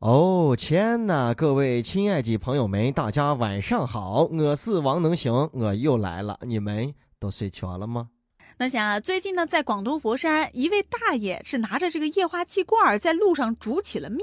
[0.00, 8.10] 哦天呐，各位亲爱的朋友们，大家晚上好，我是王能行，我又来了，你们都睡着了吗？
[8.58, 14.22] 那想，最近呢，在广东佛山，一位大爷是拿着这个液化气罐在路上煮起了面，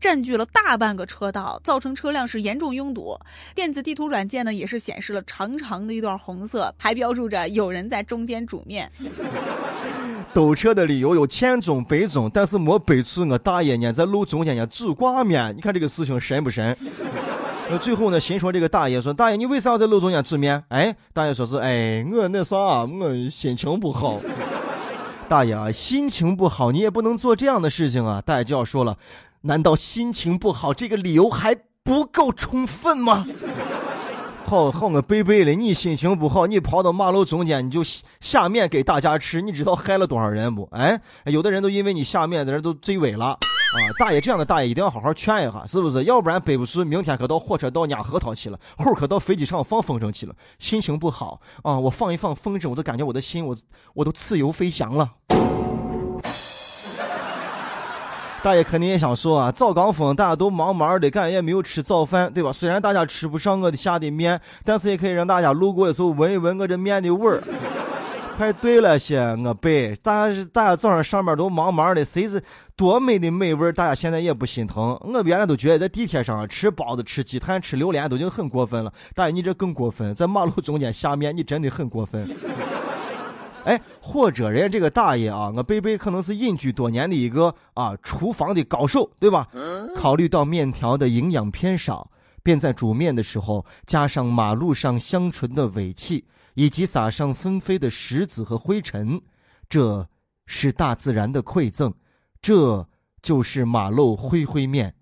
[0.00, 3.18] 占据了大半个车道，造成车辆是严重拥堵。
[3.56, 8.88] 电子地图软件呢，也是显示了长长的一段红色，还标注着有人在中间煮面。
[10.38, 16.76] 堵车的理由有千种百种，但是没北出我大爷呢在路中间呢煮挂面，你看这个事情神不神？
[17.68, 24.20] 那，最后呢，心说这个大爷说：“大爷，你为啥要在路中间煮面？”哎，大爷说是：“哎，我那啥，我心情不好。
[25.28, 28.22] ”大爷啊，心情不好，你也不能做这样的事情啊！
[28.24, 28.96] 大爷就要说了
[29.42, 33.26] ：“难道心情不好这个理由还不够充分吗？”
[34.48, 37.82] 好好，个贝贝了，你心情不好，你跑到马路中间，你就
[38.18, 40.66] 下面给大家吃，你知道害了多少人不？
[40.72, 43.26] 哎，有的人都因为你下面的人都坠尾了。
[43.26, 46.02] 啊，大爷这样的大爷一定要好好劝一下，是不是？
[46.04, 51.78] 要不然背不住，明天可到火车到压核桃去了，后可到飞机场放风筝去了，心情不好啊！
[51.78, 53.54] 我放一放风筝，我都感觉我的心，我
[53.92, 55.10] 我都自由飞翔了。
[58.48, 62.50] 大爷肯定也想说啊，早刚风，大家都忙忙的，感觉也没有吃早饭，对吧？
[62.50, 67.42] 虽然大家吃不上我的下的面，但是也可以让大家路过的时候闻一闻我这面的味儿。
[68.38, 72.42] 快对了些，我背，大家是大家早上上班都忙忙的，谁是
[72.74, 74.98] 多美的美味大家现在也不心疼。
[75.02, 82.26] 我原来都觉得在地铁上吃包子、吃鸡蛋、吃榴莲都已经很过分了，大爷你这更过分，在马路中间下面你真的很过分。
[83.64, 89.46] 哎，或者人家这个大爷啊，我贝贝可能是隐居多年的一个啊厨房的高手，对吧？
[89.96, 92.10] 考虑到面条的营养偏少，
[92.42, 96.26] 便在煮面的时候加上马路上香醇的尾气。
[96.54, 99.22] 以及撒上纷飞的石子和灰尘，
[99.68, 100.08] 这
[100.46, 101.94] 是大自然的馈赠，
[102.42, 102.84] 这
[103.22, 104.92] 就是马路灰灰面。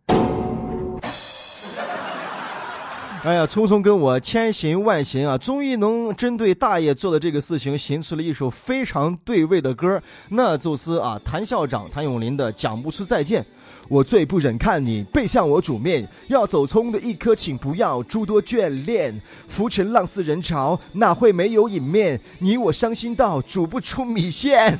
[3.23, 13.43] 哎呀，聪聪跟我千寻万寻啊，终于能针对大爷做的这个事情，寻出了一首非常对味的歌，那就是啊，谭校长谭咏麟的《讲不出再见》。
[13.89, 19.21] 我最不忍看你背向我煮面，要走葱的一颗，请不要诸多眷恋。
[19.49, 22.21] 浮沉浪似人潮，哪会没有隐面？
[22.39, 24.79] 你我伤心到煮不出米线。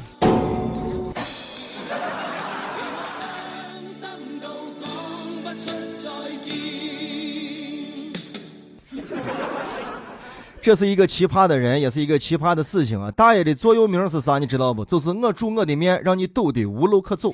[10.67, 13.09] 这是一个奇葩的人，也是一个奇葩的事情啊！
[13.13, 14.37] 大爷的座右铭是啥？
[14.41, 14.85] 你知道不？
[14.85, 17.33] 就是我煮我的面，让你抖得无路可走。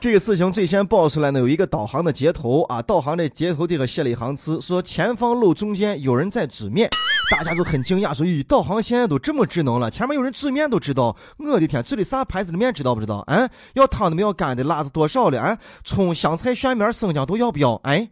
[0.00, 6.90] 这个事情最先爆出来呢，有一个导航的截图啊，导航的截图底下写了一行字，说前方路中间有人在指面，
[7.30, 13.22] 大家就很惊讶，说咦，导航现在都这么智能了，前面有人指面都知道，我的天，这里啥牌子的面知道不知道？
[13.28, 15.40] 嗯，要汤的没要干的，辣子多少了？
[15.40, 17.76] 啊，葱、香菜、蒜苗、生姜都要不要？
[17.84, 18.08] 哎。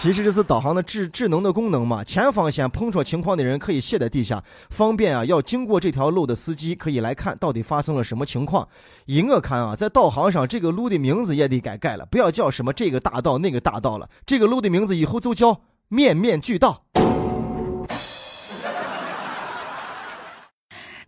[0.00, 2.02] 其实这是导航的智智能的功能嘛？
[2.02, 8.66] 前方先碰撞情况的人可以卸在地下，方便啊要经过这条路的司机可以来看到底发生了什么情况。
[9.04, 16.82] 以我看啊，在导航上这个路的名字也得改改了，不要叫什么这个大道那个大道了，这个路的名字以后就叫面面俱到。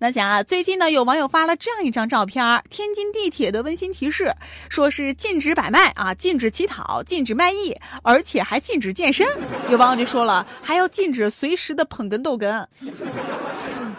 [0.03, 4.35] 那想啊，最近呢，有网友发了这样一张照片天津地铁的温馨提示，
[4.69, 9.25] 说是禁止摆卖啊，禁止乞讨，禁止卖艺，而且还禁止健身。
[9.71, 12.67] 有网友就说了，还要禁止随时的捧哏逗哏。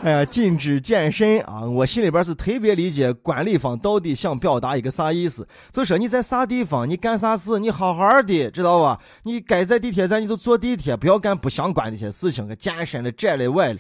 [0.04, 1.62] 哎呀，禁止健身啊！
[1.62, 9.00] 我心里边是特别理解管理方到底想表达一个啥意思，就说你在啥地方，你干啥事，你好好的，知道吧？
[9.24, 13.80] 你该在地铁站你就坐地铁，不要干不相关的一些事情，个健身的这里外里。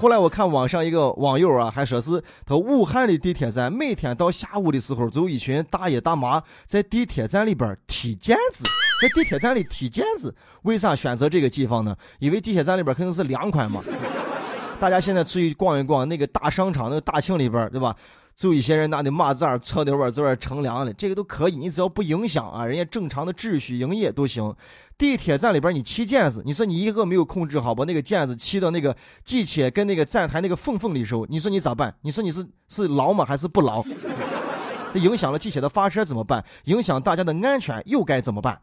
[0.00, 8.64] 后来我看网上一个网友啊，还说是他武汉的地铁站每天到下午的时候，就一群大爷大妈在地铁站里边踢毽子，
[9.02, 10.34] 在地铁站里踢毽子。
[10.62, 11.94] 为啥选择这个地方呢？
[12.18, 13.82] 因为地铁站里边肯定是凉快嘛。
[14.80, 17.94] 大家现在出去逛一逛那个大商场、那个大厅里边，对吧？
[18.34, 24.54] 就一些人拿的马扎扯的碗在那乘凉的，这个都可以，你只要不影响啊，人家正常的秩序营业都行。
[24.96, 31.94] 地铁站里边你骑毽子，你说你一个没有控制好，把那个毽子骑到那个地铁跟那个站台那个缝缝里时候，你说你咋办？
[32.00, 33.84] 你说你是是牢吗还是不牢？
[34.94, 36.42] 那影响了地铁的发车怎么办？
[36.64, 38.58] 影响大家的安全又该怎么办？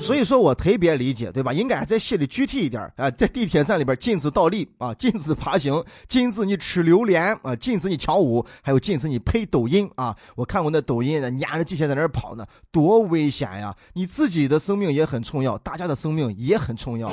[0.00, 1.52] 所以说我特别理解，对吧？
[1.52, 10.16] 应该再写的具体一点啊，在地铁站里边禁止倒立啊，禁止爬行，禁止你吃榴莲啊，禁止你跳舞，还有禁止你配抖音啊。
[10.34, 13.76] 我看过那抖音的，撵着机器在那儿跑呢，多危险呀！
[13.92, 17.08] 你自己的生命也很重要，大家的生命也很重要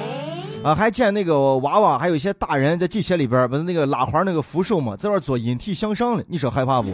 [0.63, 0.73] 啊。
[0.73, 6.91] 还见那个娃娃，还有一些大人在机器里边，不是那个拉环那个扶手嘛，在那做引体向上的，你说害怕不？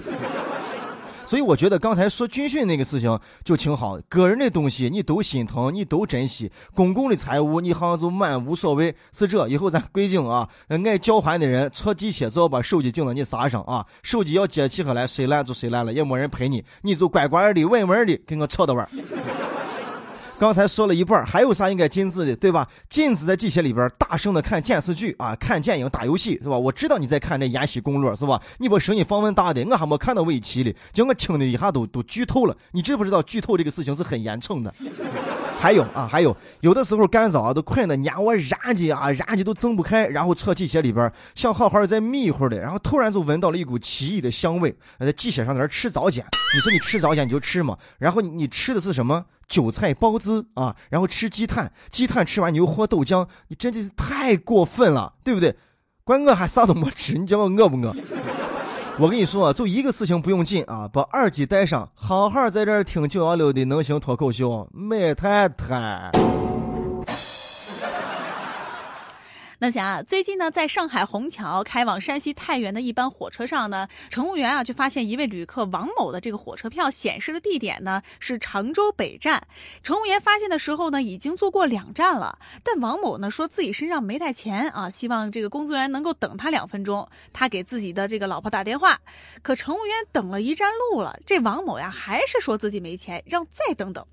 [1.34, 8.96] 所以我觉得刚才说军训那个事情就挺好，个人的东西你都心疼，你都珍惜；公共的财物你好像就满无所谓。
[9.12, 18.88] 是这，以后咱贵京啊，爱交还的人坐地铁只要把手机顶到你撒上啊，手机要接起下来，谁烂就谁烂了，也没人陪你，你就乖乖的、稳稳的跟我吵到玩。
[20.40, 22.68] 刚才说了一半，还有啥应该禁止的，对吧？
[22.90, 26.58] 禁止在地铁里边大声的看电视剧啊，看电影、打游戏，是吧？
[26.58, 28.42] 我知道你在看这《延禧攻略》，是吧？
[28.58, 32.58] 你把声音放问大的，我还没看到尾期哩，叫我听的一下都都剧透了。
[32.72, 34.74] 你知不知道剧透这个事情是很严重的？
[35.64, 46.26] 还有啊，还有有的时候干早啊，都困得撵我燃起啊，燃起都睁不开，然后坐地铁里边想好好再眯一会儿的，然后突然就闻到了一股奇异的香味，在鸡血上在那吃早点。
[46.54, 49.24] 你说你吃早点你就吃嘛，然后你吃的是什么？
[49.48, 55.56] 韭菜包子啊，然后吃鸡蛋，鸡蛋吃完你又喝豆浆，你真的是太过分了，对不对？
[56.04, 57.96] 关我还啥都没吃，你叫我饿不饿？
[59.00, 66.12] 我跟你说，就一个事情不用紧啊，把耳机带上，好好在这儿听九幺六的能行脱口秀，美太太。
[69.64, 79.42] 那想啊，最近呢，在上海虹桥开往山西太原的一班火车上呢，乘务员啊就发现一位旅客王某的这个火车票显示的地点呢是常州北站。
[79.82, 87.08] 乘务员发现的时候呢，已经坐过两站了，但王某呢说自己身上没带钱啊，希望这个工作人员能够等他两分钟。
[87.32, 89.00] 他给自己的这个老婆打电话，
[89.42, 94.06] 可乘务员等了一站路了，这王某呀还是说自己没钱，让再等等。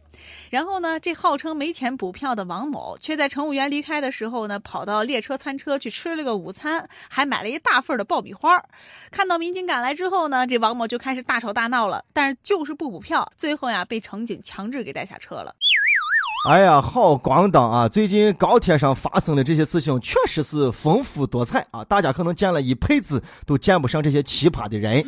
[0.50, 8.62] 然后呢，这号称没钱补票的王某，却在乘务员离开的时候呢，跑到列车餐车去吃了个午餐，还买了一大份的爆米花。
[9.10, 15.54] 看到民警赶来之后呢，这王某就开始大吵大闹了，但是就是不补票，最后呀被乘警强制给带下车了。
[16.48, 17.86] 哎呀，好咣当啊！
[17.86, 25.04] 最近高铁上发生的这些事情确实是丰富多彩啊，大家可能见了一辈子都见不上这些奇葩的人。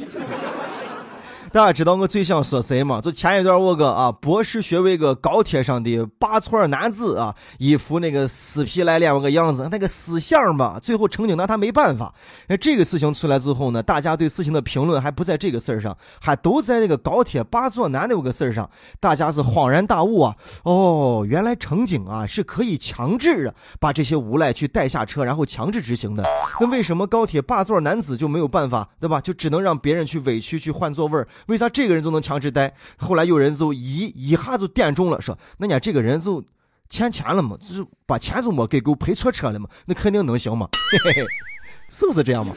[1.53, 2.99] 大家知道我最想说谁吗？
[3.03, 12.15] 就前一段我个啊博士学位个高铁上的拔错男子啊，一副那个死皮赖脸我个样子，那个死相吧，最后乘警拿他没办法。
[12.49, 18.69] 那这个事情出来之后呢，大家对事情的评论还不在这个事儿上，还都在那个高铁拔错男的我个事儿上。
[18.99, 26.25] 大家是恍然大悟啊，哦，原来乘警啊是可以强制啊把这些无赖去带下车，然后强制执行的。
[26.59, 29.21] 那为什么高铁霸座男子就没有办法，对吧？
[29.21, 31.29] 就只能让别人去委屈去换座位儿？
[31.47, 32.75] 为啥这个人就能强制带？
[32.97, 36.43] 后来有人就一一下就点中了，说：“那家这个人就
[36.89, 41.27] 欠钱了嘛，就是把钱就没给够赔错车了嘛，那肯定能行嘛，嘿嘿嘿，
[41.91, 42.55] 是不是这样嘛？”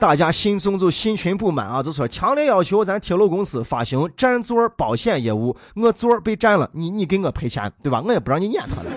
[0.00, 8.02] 大家心中就心群不满啊，就说强烈要求咱铁路公司发行占座保险业务，我座被占了，你你给我赔钱，对吧？
[8.04, 8.90] 我也不让你撵他了。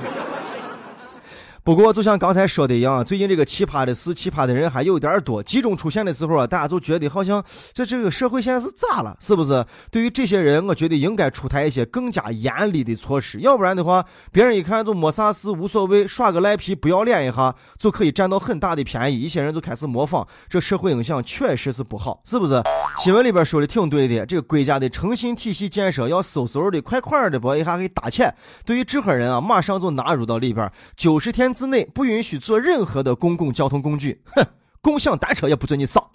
[1.67, 7.43] 不过，就像刚才说的一样，最近这个奇葩的事、奇葩的人还有点多，集中出现的时候啊，大家就觉得好像
[7.73, 9.17] 这这个社会现在是咋了？
[9.19, 9.65] 是不是？
[9.91, 19.19] 对于这些人，我觉得应该出台一些更加严厉的措施，要不然的话，别人一看就没啥事，无所谓，耍个赖皮，不要脸一下，就可以占到很大的便宜。
[19.19, 22.63] 一些人就开始模仿，这社会影响确实是不好，是不是？
[22.97, 28.33] 新闻里边说的挺对的，这个国家的诚信体系建设要嗖嗖的、快快的把一下给打起来。
[28.63, 31.53] 对于这伙人啊，马上就纳入到里边，九十天。
[31.57, 34.45] 之内不允许坐任何的公共交通工具，哼，
[34.79, 36.07] 共享单车也不准你扫，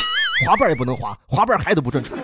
[0.46, 2.16] 滑板也不能滑，滑板鞋都不准穿。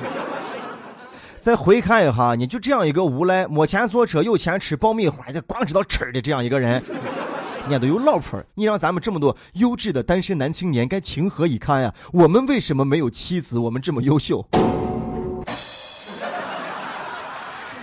[1.41, 6.81] 再回看一下，你就这样一个无赖，没钱坐车，有钱吃爆米花，就光知道吃的这样一个人，
[7.63, 11.93] 人家都有老婆，你让咱们这么多优质的单身男青年该情何以堪呀？
[12.13, 13.59] 我们为什么没有妻子？
[13.59, 14.47] 我们这么优秀。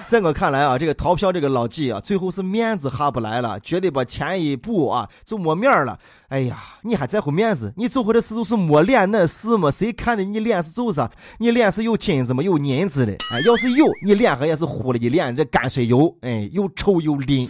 [0.08, 6.00] 在我看来啊，这个逃票这个老纪啊，最后是面子下不来了，觉得把钱一补啊，就没面了。
[6.28, 7.74] 哎呀，你还在乎面子？
[7.76, 9.72] 你做回的事都是没脸那事吗？
[9.72, 11.10] 谁看的你脸是做啥？
[11.40, 12.44] 你脸是有金子吗？
[12.44, 13.14] 有银子的？
[13.32, 17.50] 哎，要是有，你脸上也是糊了一脸这干水油，哎，又臭又淋。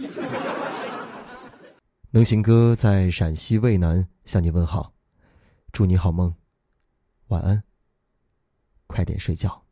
[2.10, 4.92] 能行哥在陕西渭南向你问好，
[5.72, 6.34] 祝你好梦，
[7.28, 7.62] 晚安，
[8.86, 9.65] 快点睡觉。